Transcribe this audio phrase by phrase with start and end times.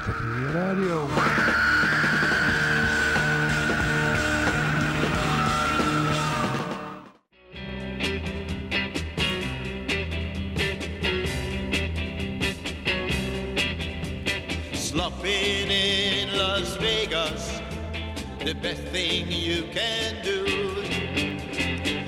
[0.00, 1.08] Ratatouille Radio.
[14.72, 17.60] Slopping in Las Vegas,
[18.44, 20.46] the best thing you can do.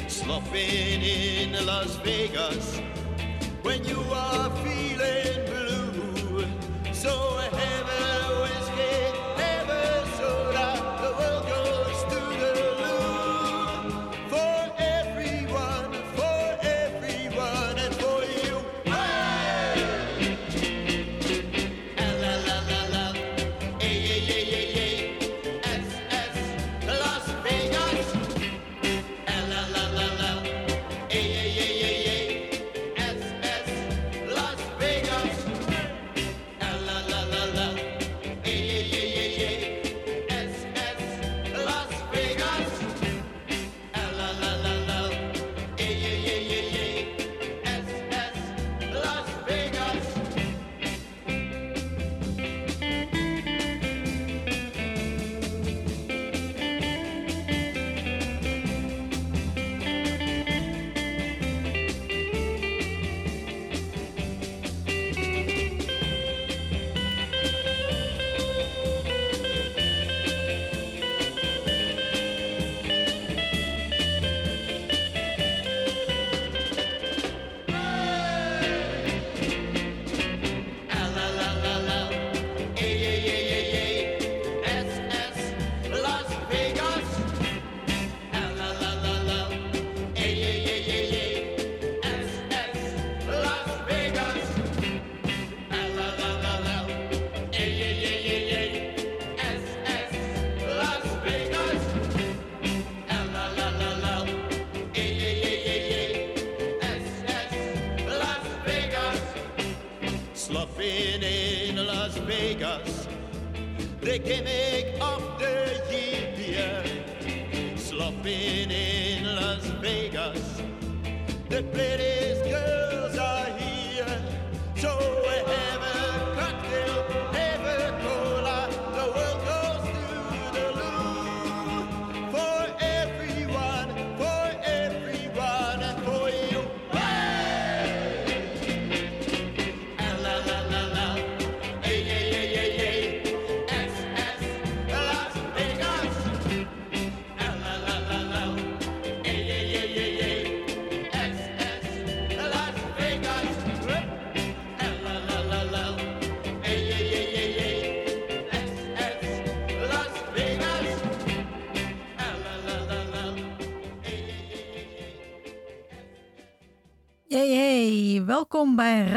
[0.09, 2.81] Slopping in Las Vegas
[3.63, 4.92] when you are feeling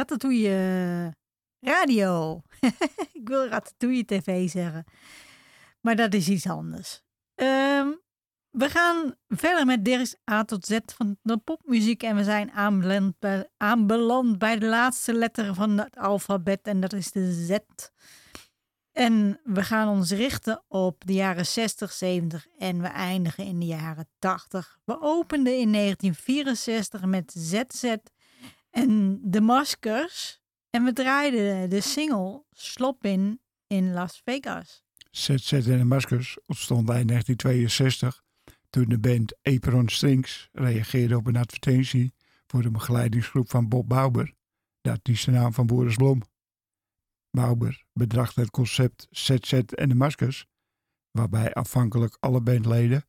[0.06, 1.16] Ratatouille
[1.60, 2.42] Radio.
[3.20, 4.86] ik wil Ratatouille TV zeggen,
[5.82, 7.02] maar dat is iets anders.
[7.36, 7.88] Ehm,
[8.50, 13.20] we gaan verder met Dirk's A tot Z van de popmuziek en we zijn aanbeland
[13.20, 17.58] bij, aanbeland bij de laatste letter van het alfabet en dat is de Z.
[18.92, 23.66] En we gaan ons richten op de jaren 60, 70 en we eindigen in de
[23.66, 24.78] jaren 80.
[24.84, 27.96] We openden in 1964 met ZZ
[28.76, 30.40] en de Maskers.
[30.70, 33.06] En we draaiden de single Slop
[33.68, 34.84] In Las Vegas.
[35.12, 38.24] ZZ en de Maskers ontstonden in 1962
[38.70, 42.14] toen de band Apron Strings reageerde op een advertentie
[42.48, 44.34] voor de begeleidingsgroep van Bob Bauber,
[44.82, 46.22] de artiestennaam van Boris Blom.
[47.32, 50.46] Bauber bedacht het concept ZZ en de Maskers,
[51.12, 53.06] waarbij afhankelijk alle bandleden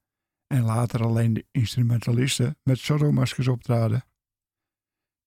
[0.47, 4.05] en later alleen de instrumentalisten met Zorro-maskers optraden.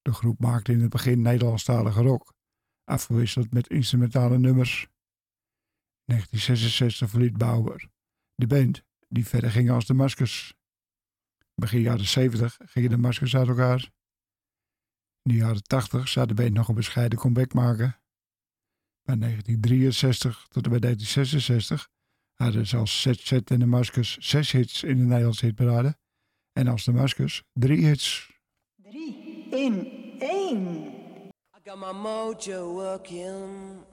[0.01, 2.33] De groep maakte in het begin Nederlandstalige rock,
[2.83, 4.87] afgewisseld met instrumentale nummers.
[6.05, 7.89] 1966 verliet Bauer
[8.39, 10.53] de band, die verder ging als de Maskers.
[11.55, 13.91] Begin jaren 70 gingen de Maskers uit elkaar.
[15.21, 18.01] In de jaren 80 zou de band nog een bescheiden comeback maken.
[19.03, 21.89] Van 1963 tot en met 1966
[22.33, 25.97] hadden ze als ZZ en de Maskers zes hits in de Nederlandse hitparade.
[26.51, 28.31] En als de Maskers drie hits.
[28.75, 30.93] Drie in één.
[31.55, 33.83] I got my mojo working,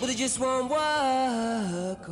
[0.00, 2.08] but it just won't work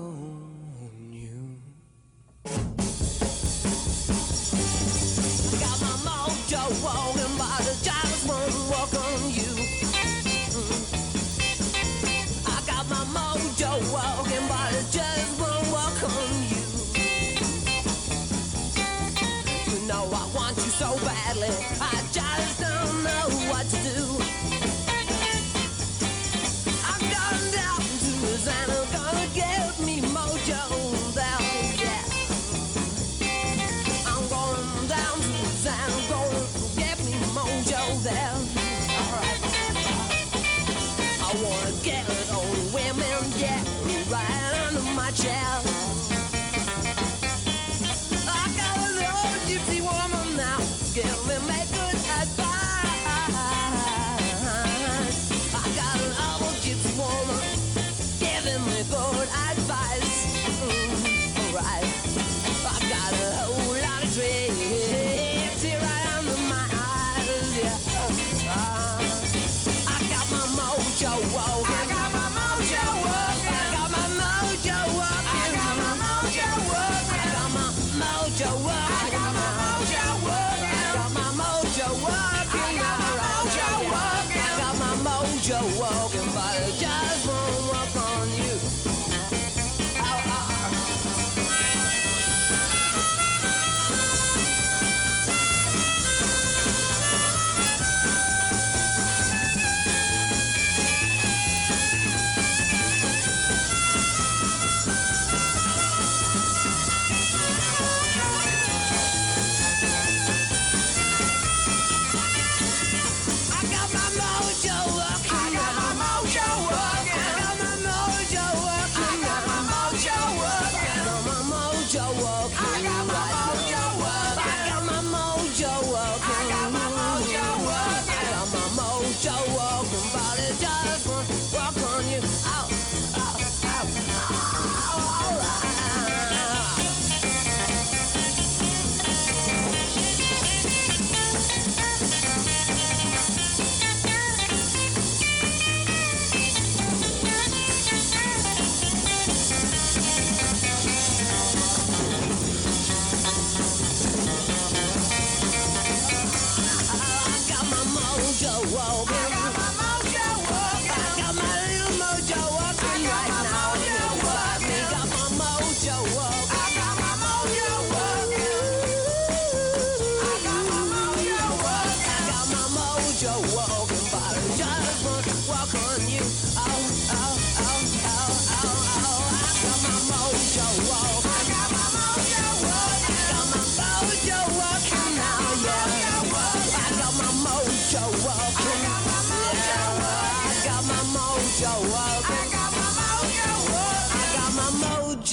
[45.15, 45.84] gel.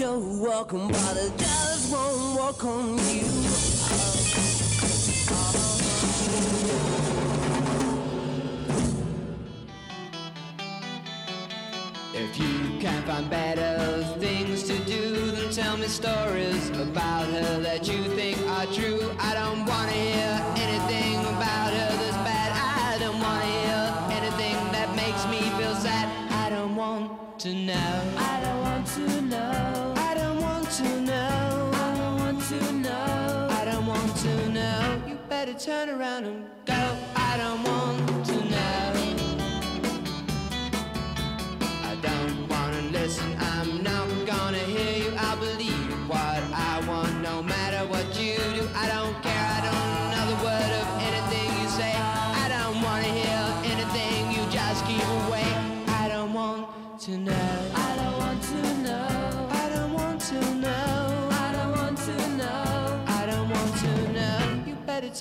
[0.02, 0.88] show on?
[0.88, 3.28] but the dollars won't walk on you.
[12.16, 17.88] If you can't find better things to do than tell me stories about her that
[17.88, 20.34] you think are true, I don't wanna hear
[20.66, 22.50] anything about her that's bad.
[22.90, 23.84] I don't wanna hear
[24.18, 26.08] anything that makes me feel sad.
[26.44, 27.91] I don't want to know.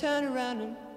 [0.01, 0.90] turn around and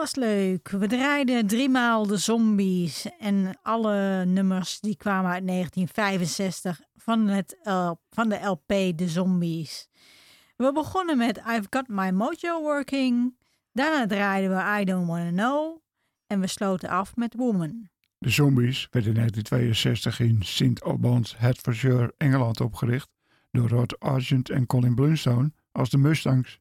[0.00, 0.68] was leuk.
[0.68, 7.58] We draaiden driemaal de zombies en alle nummers die kwamen uit 1965 van, het,
[8.10, 9.88] van de LP De Zombies.
[10.56, 13.36] We begonnen met I've Got My Mojo Working.
[13.72, 15.78] Daarna draaiden we I Don't Wanna Know.
[16.26, 17.88] En we sloten af met Woman.
[18.18, 20.82] De Zombies werd in 1962 in St.
[20.82, 23.08] Albans, Hertfordshire, Engeland opgericht
[23.50, 26.59] door Rod Argent en Colin Blunstone als de Mustangs.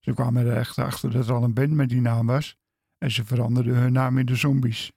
[0.00, 2.56] Ze kwamen er echt achter dat er al een band met die naam was
[2.98, 4.92] en ze veranderden hun naam in de Zombies.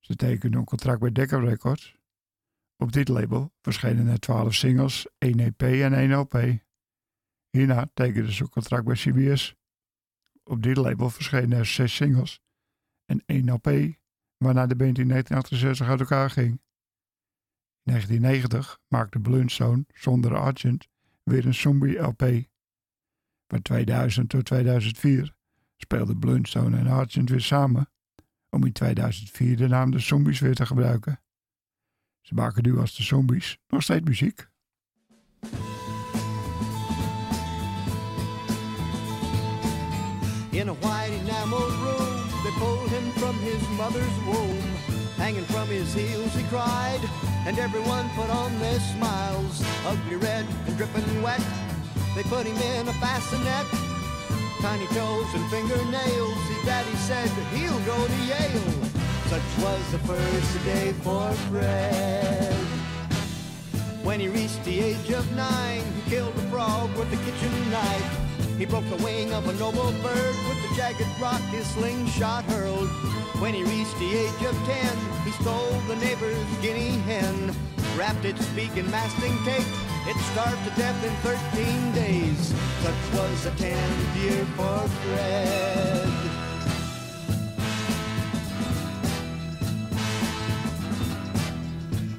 [0.00, 1.96] Ze tekenden een contract bij Decca Records.
[2.76, 6.58] Op dit label verschenen er 12 singles, 1 EP en 1 LP.
[7.50, 9.54] Hierna tekenden ze een contract bij CBS.
[10.42, 12.40] Op dit label verschenen er 6 singles
[13.04, 13.98] en 1 LP
[14.36, 16.50] waarna de band in 1968 uit elkaar ging.
[17.82, 20.88] In 1990 maakte Blunstone zonder Argent
[21.22, 22.49] weer een zombie LP.
[23.50, 25.34] Van 2000 tot 2004
[25.76, 27.90] speelden Blunstone en Argent weer samen
[28.50, 31.20] om in 2004 de naam de Zombies weer te gebruiken.
[32.20, 34.48] Ze maken nu als de Zombies nog steeds muziek.
[40.50, 44.60] In a white enamel room, they pulled him from his mother's womb.
[45.16, 47.00] Hanging from his heels, he cried,
[47.46, 49.62] and everyone put on their smiles.
[49.86, 51.42] Ugly red and dripping wet,
[52.14, 53.66] they put him in a bassinet.
[54.60, 58.90] Tiny toes and fingernails, his daddy said he'll go to Yale.
[59.28, 62.54] Such was the first day for Fred.
[64.02, 68.30] When he reached the age of nine, he killed a frog with a kitchen knife.
[68.58, 72.88] He broke the wing of a noble bird with the jagged rock his slingshot hurled.
[73.40, 77.54] When he reached the age of ten, he stole the neighbor's guinea hen,
[77.96, 79.89] wrapped its beak in masking tape.
[80.06, 82.54] It starved to death in 13 days.
[82.82, 86.08] Such was 10th year for Fred.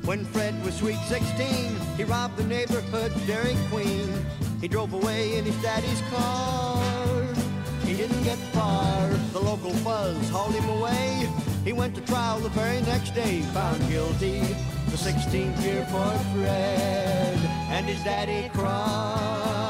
[0.05, 4.09] When Fred was sweet 16, he robbed the neighborhood Dairy Queen.
[4.59, 6.83] He drove away in his daddy's car.
[7.85, 9.07] He didn't get far.
[9.33, 11.29] The local fuzz hauled him away.
[11.63, 14.41] He went to trial the very next day, found guilty.
[14.89, 19.60] The 16th year for Fred, and his daddy cried.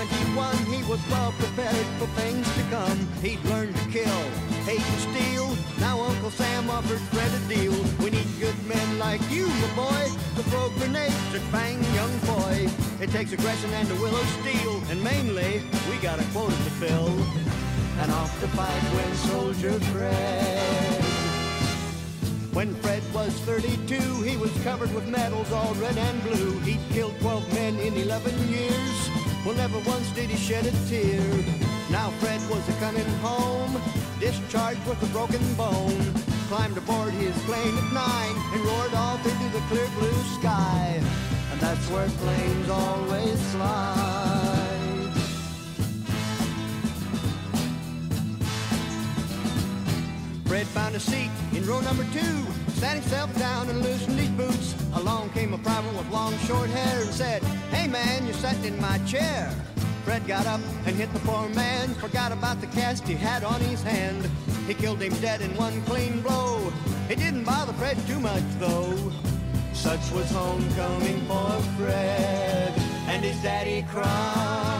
[0.00, 2.98] 21, he was well prepared for things to come.
[3.20, 4.22] He'd learned to kill,
[4.64, 5.54] hate and steal.
[5.78, 7.76] Now Uncle Sam offered Fred a deal.
[8.02, 10.04] We need good men like you, my boy,
[10.36, 12.70] to throw grenades at bang young boy.
[12.98, 16.72] It takes aggression and a will of steel, and mainly, we got a quota to
[16.80, 17.12] fill.
[18.00, 21.04] And off to fight when soldier Fred.
[22.54, 26.58] When Fred was 32, he was covered with medals all red and blue.
[26.60, 29.19] He'd killed 12 men in 11 years.
[29.44, 31.22] Well, never once did he shed a tear.
[31.90, 33.80] Now Fred was a coming home,
[34.20, 35.98] discharged with a broken bone.
[36.48, 41.00] Climbed aboard his plane at nine and roared off into the clear blue sky.
[41.52, 44.60] And that's where planes always slide.
[50.44, 52.46] Fred found a seat in row number two,
[52.80, 54.74] sat himself down and loosened his boots.
[54.94, 58.80] Along came a private with long short hair and said, Hey man, you're sitting in
[58.80, 59.54] my chair.
[60.04, 63.60] Fred got up and hit the poor man, forgot about the cast he had on
[63.60, 64.24] his hand.
[64.66, 66.72] He killed him dead in one clean blow.
[67.10, 69.12] It didn't bother Fred too much though.
[69.74, 72.72] Such was homecoming for Fred,
[73.08, 74.79] and his daddy cried.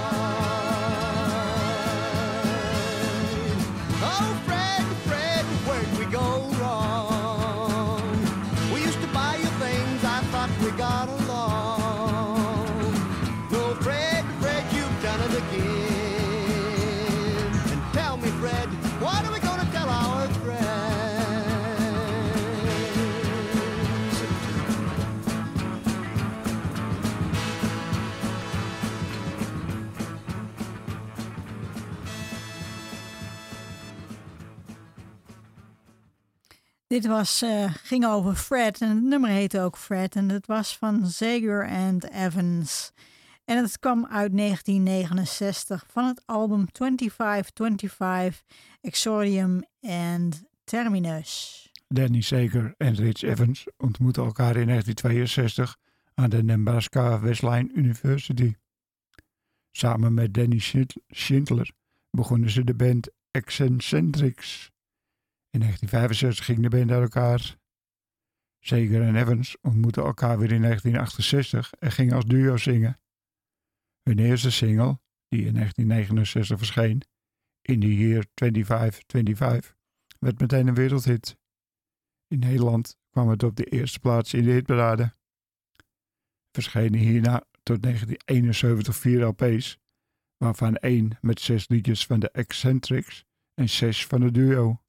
[36.91, 40.17] Dit was, eh, ging over Fred en het nummer heette ook Fred.
[40.17, 42.93] En het was van Zager and Evans.
[43.45, 48.43] En het kwam uit 1969 van het album 2525
[48.81, 51.65] Exordium and terminus.
[51.89, 55.77] Danny Sager en Rich Evans ontmoetten elkaar in 1962
[56.15, 58.55] aan de Nebraska Wesleyan University.
[59.71, 60.61] Samen met Danny
[61.09, 61.71] Schindler
[62.11, 64.71] begonnen ze de band Eccentrics.
[65.51, 67.59] In 1965 ging de band uit elkaar.
[68.61, 73.01] Sager en Evans ontmoetten elkaar weer in 1968 en gingen als duo zingen.
[74.03, 77.03] Hun eerste single, die in 1969 verscheen,
[77.63, 79.77] In the Year 2525,
[80.19, 81.39] werd meteen een wereldhit.
[82.27, 85.15] In Nederland kwam het op de eerste plaats in de hitparade.
[86.53, 89.79] Verschenen hierna tot 1971 vier LP's,
[90.37, 94.83] waarvan één met zes liedjes van de Eccentrics en zes van het duo.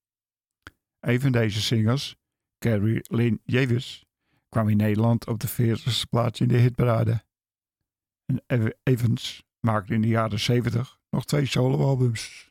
[1.02, 2.16] Een van deze singles,
[2.60, 4.06] Carrie Lynn Davis,
[4.50, 7.24] kwam in Nederland op de 40ste plaats in de hitparade.
[8.26, 12.51] En Ev- Evans maakte in de jaren 70 nog twee soloalbums.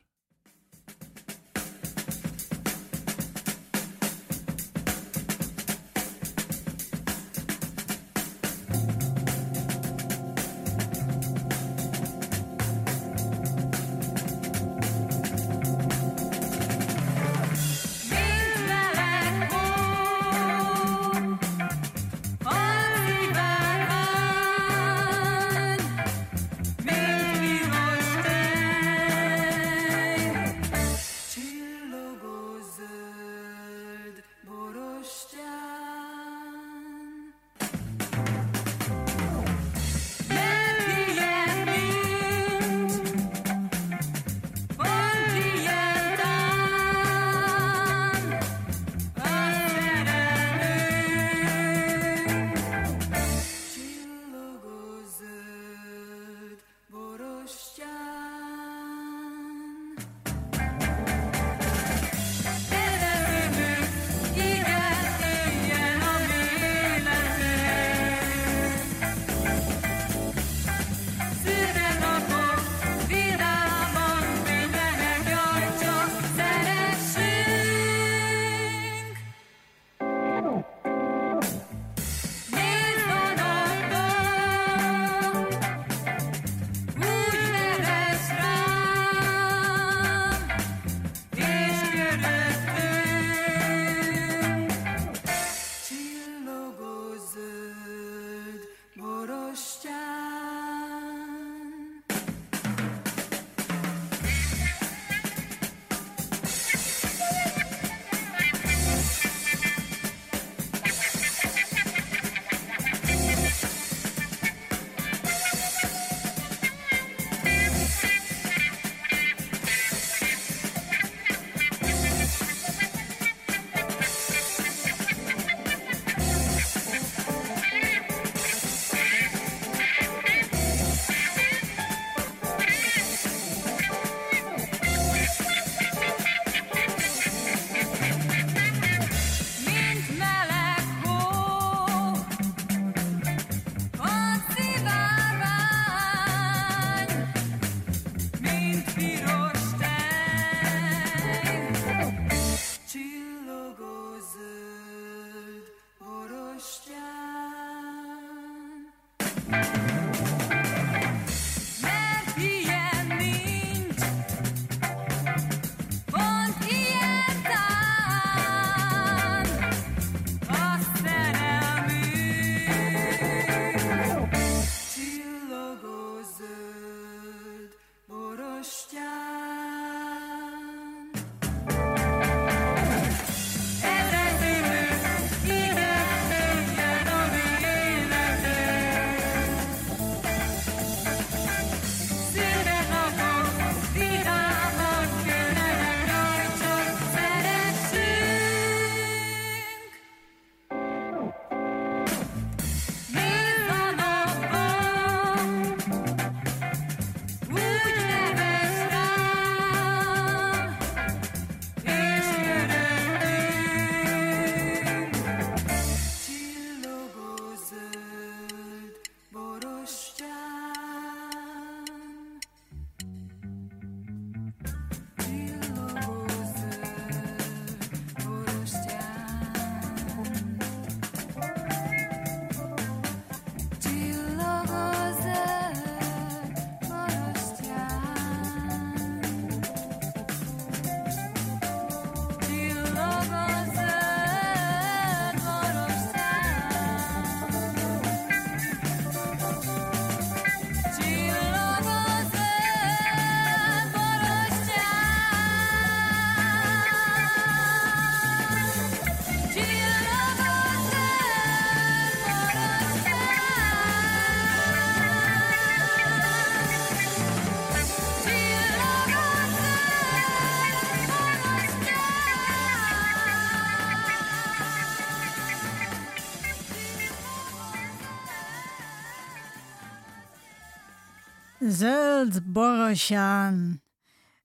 [282.51, 283.81] Zult Boroshan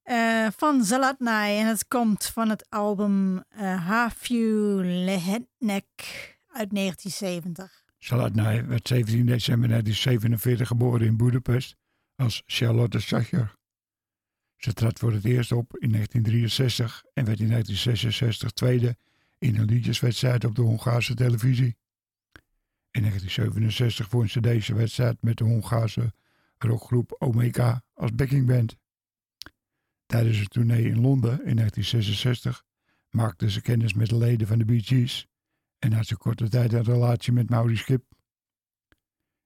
[0.03, 1.59] eh van Zalatnai.
[1.59, 5.85] En het komt van het album eh Hafu Lehetnek
[6.47, 7.85] uit 1970.
[7.99, 11.77] Saladnai werd 17 december 1947 geboren in Boedapest
[12.17, 13.55] als Charlotte Sacher.
[14.57, 18.97] Ze trad voor het eerst op in 1963 en werd in 1966 tweede
[19.39, 21.77] in een liedjeswedstrijd op de Hongaarse televisie.
[22.91, 26.13] In 1967 won ze deze wedstrijd met de Hongaarse
[26.59, 28.77] rockgroep Omega als backingband.
[30.07, 32.65] Tijdens een tournee in Londen in 1966
[33.11, 35.27] maakte ze kennis met de leden van de Bee Gees
[35.79, 38.05] en had ze korte tijd een relatie met Maurice Skip.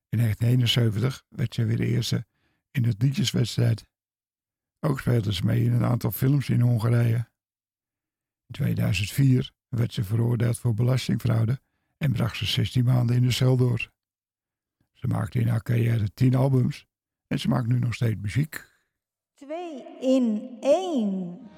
[0.08, 2.26] In 1971 werd ze weer de eerste
[2.70, 3.86] in de liedjeswedstrijd.
[4.80, 7.30] Ook speelde ze mee in een aantal films in Hongarije.
[8.46, 11.60] In 2004 werd ze veroordeeld voor belastingfraude
[11.96, 13.92] en bracht ze 16 maanden in de cel door.
[14.92, 16.86] Ze maakte in haar carrière 10 albums
[17.30, 18.68] en ze maakt nu nog steeds muziek.
[19.34, 21.49] Twee in één.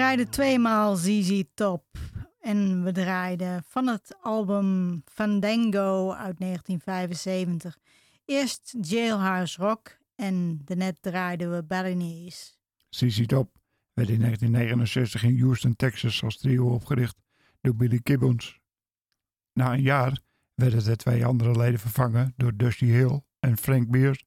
[0.00, 1.84] Draaiden tweemaal ZZ Top.
[2.40, 7.78] En we draaiden van het album Fandango uit 1975.
[8.24, 12.52] Eerst Jailhouse Rock en daarnet draaiden we Balinese.
[12.88, 13.58] ZZ Top
[13.92, 17.16] werd in 1969 in Houston, Texas als trio opgericht
[17.60, 18.60] door Billy Gibbons.
[19.52, 20.20] Na een jaar
[20.54, 24.24] werden de twee andere leden vervangen door Dusty Hill en Frank Beers.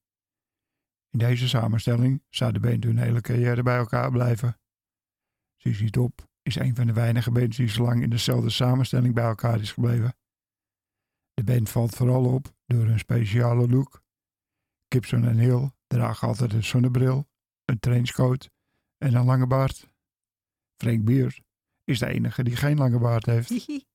[1.10, 4.58] In deze samenstelling zou de band hun hele carrière bij elkaar blijven.
[5.64, 9.24] ZZ Top is een van de weinige bands die zo lang in dezelfde samenstelling bij
[9.24, 10.16] elkaar is gebleven.
[11.34, 14.02] De band valt vooral op door hun speciale look.
[14.90, 17.28] Gibson en Hill dragen altijd een zonnebril,
[17.66, 18.50] een trenchcoat
[18.98, 19.90] en een lange baard.
[20.76, 21.42] Frank Beers
[21.84, 23.50] is de enige die geen lange baard heeft.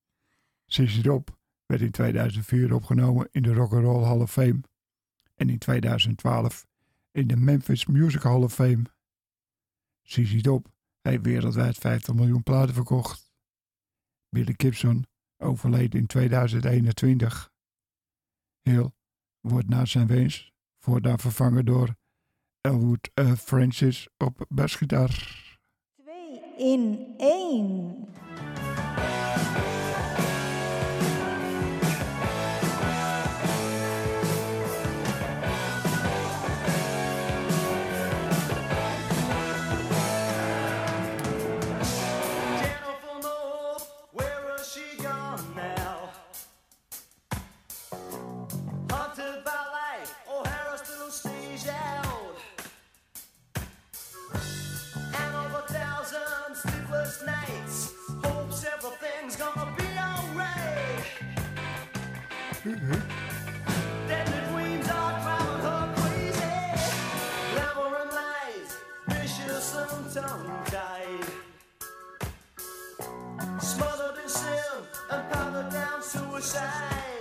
[0.66, 4.61] ZZ Top werd in 2004 opgenomen in de Rock and Roll Hall of Fame
[5.35, 6.66] en in 2012
[7.11, 8.83] in de Memphis Music Hall of Fame.
[10.02, 10.76] ZZ Top
[11.16, 13.33] wereldwijd 50 miljoen platen verkocht.
[14.29, 17.51] Billy Gibson overleed in 2021.
[18.62, 18.90] Hill
[19.40, 20.53] wordt na zijn wens
[21.01, 21.94] daar vervangen door
[22.61, 25.11] Elwood eh, Francis op basgitaar.
[25.97, 28.09] 2 in 1.
[73.61, 74.59] Smothered in sin
[75.11, 77.17] and pounded down suicide.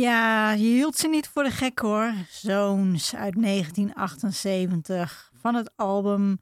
[0.00, 2.12] Ja, je hield ze niet voor de gek hoor.
[2.28, 5.30] Zoons uit 1978.
[5.34, 6.38] Van het album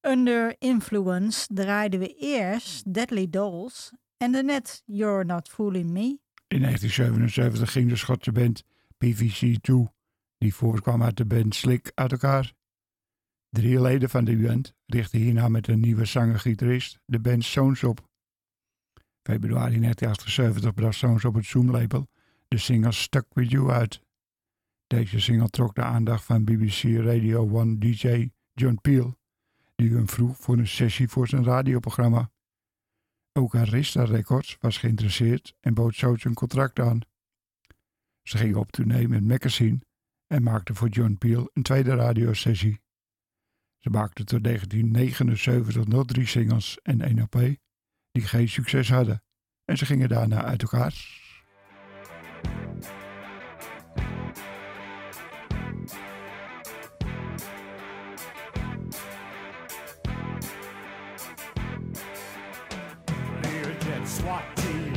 [0.00, 6.18] Under Influence draaiden we eerst Deadly Dolls en daarnet You're Not Fooling Me.
[6.48, 8.64] In 1977 ging de Schotse band
[9.04, 9.72] PVC2,
[10.38, 12.52] die voortkwam uit de band Slick, uit elkaar.
[13.50, 18.08] Drie leden van de band richtten hierna met een nieuwe zanger-gitarist de band Stones op.
[19.22, 22.06] Februari 1978 bracht Stones op het Zoom-label
[22.48, 24.00] de single Stuck With You uit.
[24.86, 29.18] Deze single trok de aandacht van BBC Radio 1 DJ John Peel,
[29.74, 32.30] die hem vroeg voor een sessie voor zijn radioprogramma.
[33.32, 37.00] Ook Arista Records was geïnteresseerd en bood zo zijn contract aan.
[38.22, 39.78] Ze gingen op tournee met Magazine
[40.26, 42.80] en maakten voor John Peel een tweede radiosessie.
[43.78, 47.40] Ze maakten tot 1979 nog drie singles en één LP
[48.10, 49.22] die geen succes hadden
[49.64, 51.24] en ze gingen daarna uit elkaar.
[64.16, 64.95] SWAT team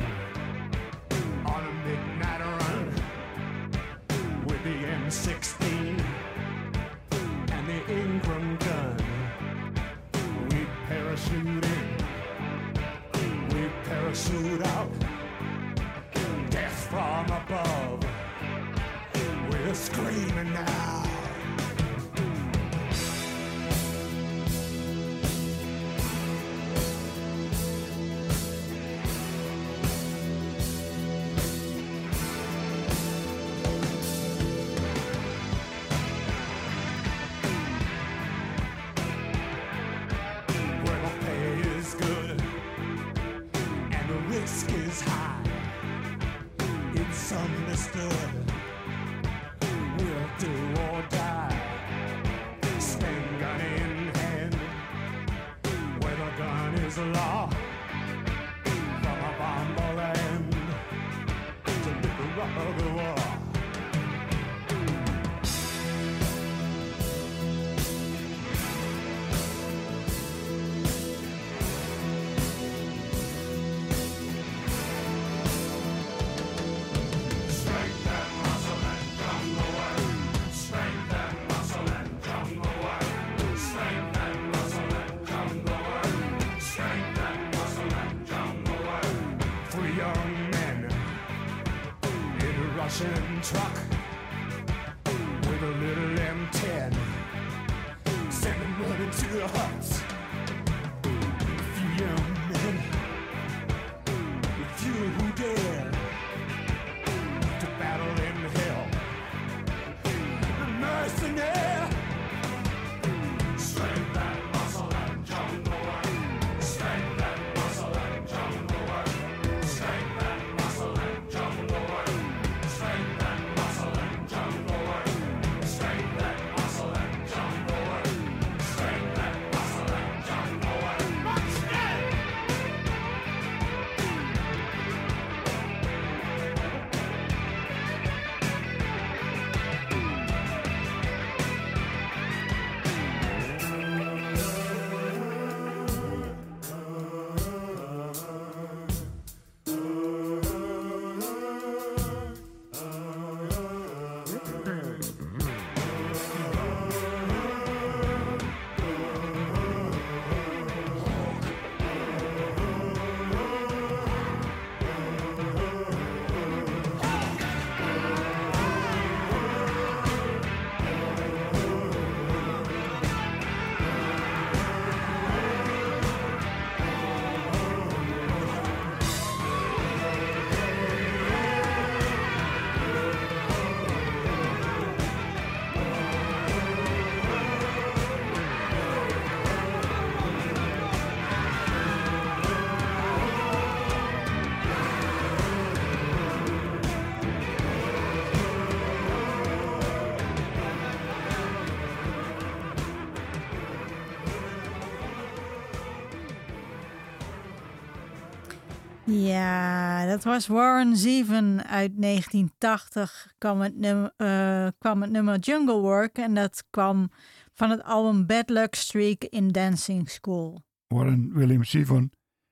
[209.12, 213.34] Ja, dat was Warren Zevon uit 1980.
[213.38, 217.12] Kwam het, nummer, eh, kwam het nummer Jungle Work en dat kwam
[217.54, 220.64] van het album Bad Luck Streak in Dancing School.
[220.88, 222.12] Warren William Sivon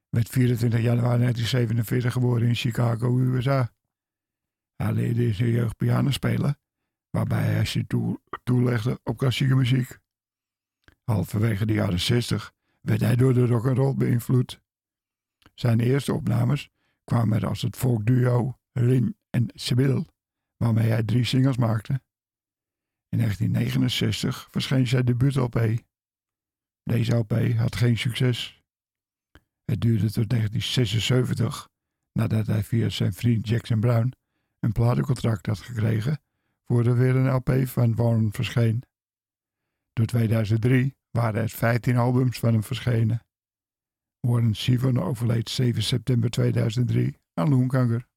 [0.09, 3.71] werd 24 januari 1947 geboren in Chicago, USA.
[4.75, 6.59] Hij leerde in zijn jeugd piano spelen,
[7.09, 9.97] waarbij hij zich toe, toelegde op klassieke muziek.
[11.03, 14.59] Halverwege de jaren 60 werd hij door de rock'n'roll beïnvloed.
[15.59, 16.69] Zijn eerste opnames
[17.03, 20.07] kwamen er als het folkduo Rin en Sibyl,
[20.57, 21.93] waarmee hij drie singles maakte.
[23.09, 25.83] In 1969 verscheen zijn debuut-LP.
[26.83, 28.63] Deze LP had geen succes.
[29.65, 31.69] Het duurde tot 1976,
[32.11, 34.13] nadat hij via zijn vriend Jackson Brown
[34.59, 36.21] een platencontract had gekregen,
[36.65, 38.83] voordat er weer een LP van Warren verscheen.
[39.93, 43.26] Door 2003 waren er 15 albums van hem verschenen.
[44.27, 48.07] Warren Zevon overleed 7 september 2003 aan longkanker.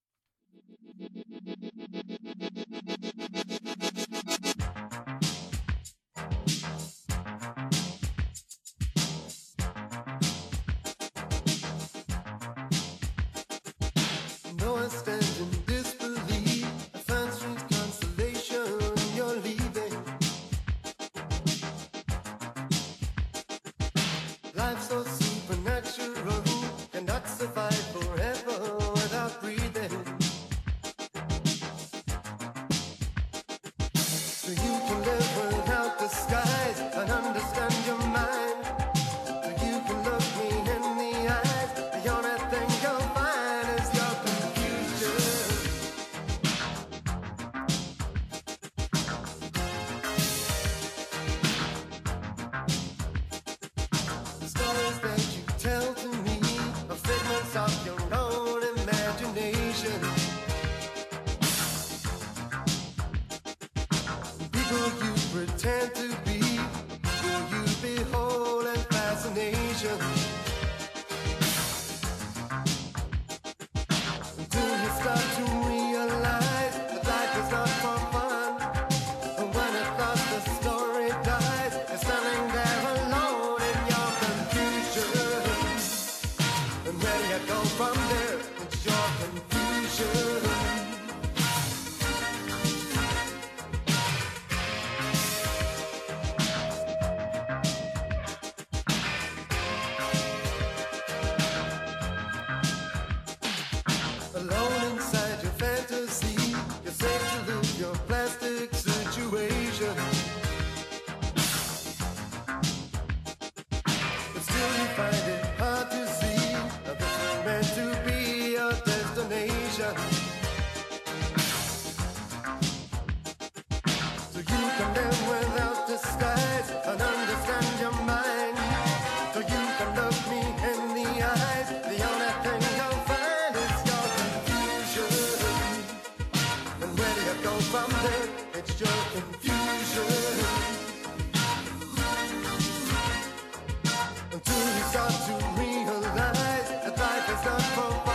[147.61, 148.10] Life is not for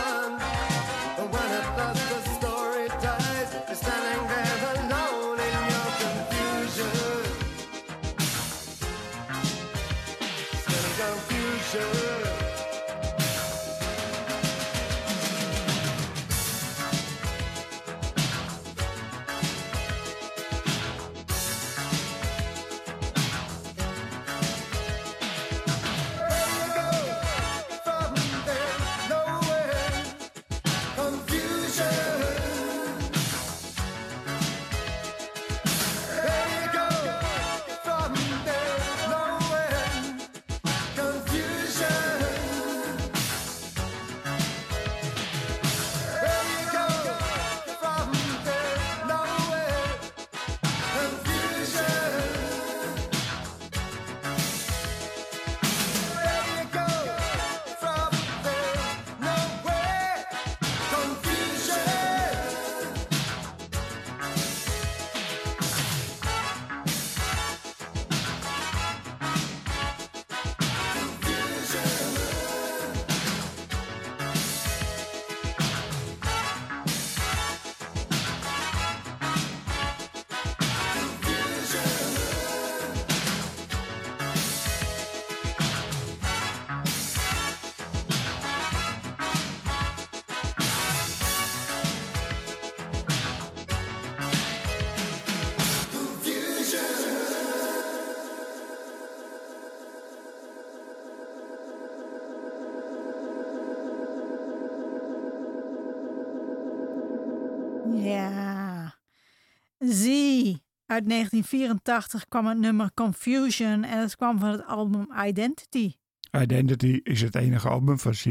[109.78, 115.94] Zie, uit 1984 kwam het nummer Confusion en het kwam van het album Identity.
[116.30, 118.24] Identity is het enige album van C,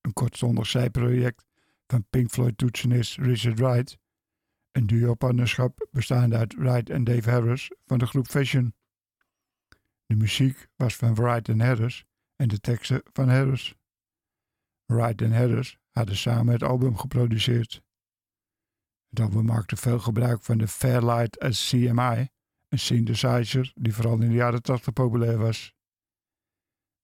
[0.00, 1.44] een kortstondig zijproject
[1.86, 3.98] van Pink Floyd toetsenist Richard Wright,
[4.72, 8.74] een duo-partnerschap bestaande uit Wright en Dave Harris van de groep Fashion.
[10.06, 12.04] De muziek was van Wright en Harris
[12.36, 13.74] en de teksten van Harris.
[14.86, 17.83] Wright en Harris hadden samen het album geproduceerd.
[19.14, 22.28] Het album maakte veel gebruik van de Fairlight SCMI,
[22.68, 25.74] een synthesizer die vooral in de jaren 80 populair was.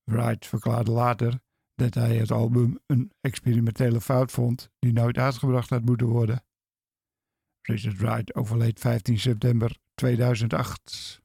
[0.05, 1.41] Wright verklaarde later
[1.75, 6.45] dat hij het album een experimentele fout vond die nooit uitgebracht had moeten worden.
[7.63, 11.23] Richard Wright overleed 15 september 2008.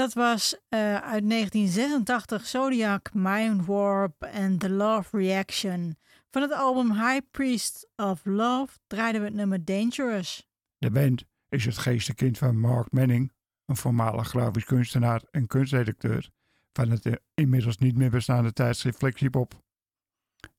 [0.00, 5.96] Dat was eh, uit 1986 Zodiac, Mind Warp en The Love Reaction.
[6.30, 10.48] Van het album High Priest of Love draaiden we het nummer Dangerous.
[10.78, 13.32] De band is het geestenkind van Mark Manning,
[13.66, 16.30] een voormalig grafisch kunstenaar en kunstredacteur
[16.72, 19.62] van het eh, inmiddels niet meer bestaande tijdschrift Flexipop.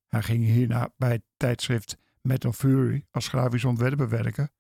[0.07, 4.51] Hij ging hierna bij het tijdschrift Metal Fury als grafisch ontwerper werken,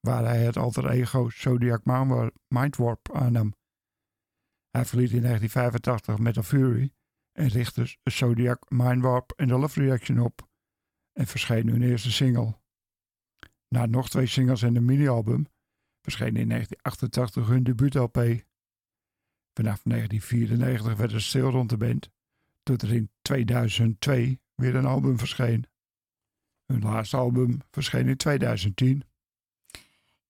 [0.00, 1.82] waar hij het alter ego Zodiac
[2.48, 3.58] Mindwarp aannam.
[4.70, 6.92] Hij verliet in 1985 Metal Fury
[7.32, 10.48] en richtte Zodiac Mindwarp en The Love Reaction op
[11.12, 12.58] en verscheen hun eerste single.
[13.68, 15.46] Na nog twee singles en een mini-album
[16.02, 18.16] verscheen in 1988 hun debuut-LP.
[19.52, 22.10] Vanaf 1994 werd het stil rond de band,
[22.62, 25.66] tot er in 2002 weer een album verscheen.
[26.66, 29.02] Hun laatste album verscheen in 2010.